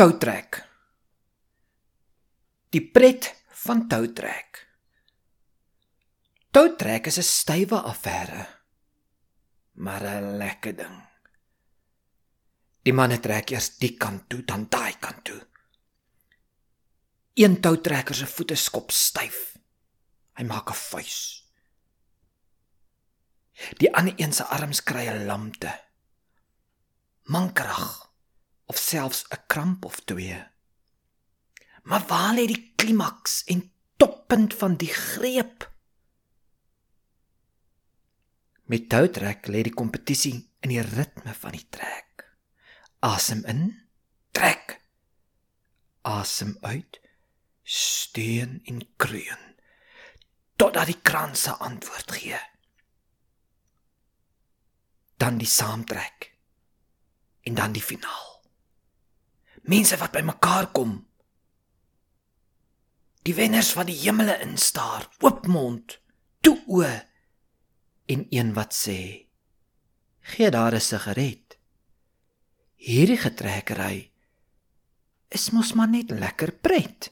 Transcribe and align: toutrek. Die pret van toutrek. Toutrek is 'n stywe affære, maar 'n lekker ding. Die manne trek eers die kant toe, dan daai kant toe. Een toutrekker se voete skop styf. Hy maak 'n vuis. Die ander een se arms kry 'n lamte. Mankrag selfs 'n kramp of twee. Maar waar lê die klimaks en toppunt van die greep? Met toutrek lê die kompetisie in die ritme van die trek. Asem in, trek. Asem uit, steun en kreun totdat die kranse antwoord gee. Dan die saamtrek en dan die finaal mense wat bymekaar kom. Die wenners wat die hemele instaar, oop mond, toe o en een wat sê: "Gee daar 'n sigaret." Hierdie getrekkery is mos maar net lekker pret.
toutrek. 0.00 0.56
Die 2.72 2.80
pret 2.80 3.26
van 3.64 3.82
toutrek. 3.84 4.62
Toutrek 6.56 7.10
is 7.10 7.18
'n 7.18 7.28
stywe 7.28 7.82
affære, 7.90 8.46
maar 9.72 10.02
'n 10.02 10.38
lekker 10.40 10.76
ding. 10.76 10.98
Die 12.82 12.92
manne 12.92 13.20
trek 13.20 13.50
eers 13.50 13.76
die 13.76 13.96
kant 13.96 14.28
toe, 14.28 14.42
dan 14.44 14.66
daai 14.68 14.98
kant 14.98 15.24
toe. 15.24 15.46
Een 17.34 17.60
toutrekker 17.60 18.14
se 18.14 18.26
voete 18.26 18.54
skop 18.54 18.90
styf. 18.90 19.58
Hy 20.32 20.44
maak 20.44 20.70
'n 20.70 20.74
vuis. 20.74 21.44
Die 23.76 23.94
ander 23.94 24.14
een 24.16 24.32
se 24.32 24.44
arms 24.44 24.82
kry 24.82 25.08
'n 25.08 25.26
lamte. 25.26 25.80
Mankrag 27.22 28.09
selfs 28.90 29.24
'n 29.30 29.42
kramp 29.46 29.84
of 29.84 30.00
twee. 30.10 30.38
Maar 31.82 32.06
waar 32.06 32.34
lê 32.34 32.46
die 32.46 32.72
klimaks 32.76 33.44
en 33.44 33.72
toppunt 33.96 34.54
van 34.54 34.76
die 34.76 34.92
greep? 34.92 35.68
Met 38.70 38.88
toutrek 38.88 39.46
lê 39.46 39.62
die 39.62 39.74
kompetisie 39.74 40.50
in 40.60 40.74
die 40.74 40.82
ritme 40.82 41.34
van 41.34 41.52
die 41.56 41.66
trek. 41.70 42.26
Asem 43.00 43.44
in, 43.44 43.62
trek. 44.30 44.78
Asem 46.02 46.56
uit, 46.60 47.00
steun 47.62 48.60
en 48.64 48.82
kreun 48.96 49.48
totdat 50.60 50.90
die 50.90 51.00
kranse 51.00 51.54
antwoord 51.56 52.12
gee. 52.12 52.40
Dan 55.16 55.38
die 55.40 55.48
saamtrek 55.48 56.34
en 57.48 57.56
dan 57.56 57.72
die 57.72 57.82
finaal 57.82 58.29
mense 59.62 59.96
wat 59.96 60.12
bymekaar 60.12 60.70
kom. 60.72 61.06
Die 63.22 63.34
wenners 63.34 63.74
wat 63.76 63.86
die 63.86 63.98
hemele 64.00 64.38
instaar, 64.40 65.08
oop 65.20 65.46
mond, 65.46 65.98
toe 66.40 66.56
o 66.66 66.82
en 68.10 68.26
een 68.30 68.54
wat 68.56 68.74
sê: 68.74 69.26
"Gee 70.20 70.50
daar 70.50 70.74
'n 70.74 70.80
sigaret." 70.80 71.58
Hierdie 72.76 73.18
getrekkery 73.20 74.10
is 75.28 75.50
mos 75.50 75.72
maar 75.72 75.88
net 75.88 76.10
lekker 76.10 76.52
pret. 76.52 77.10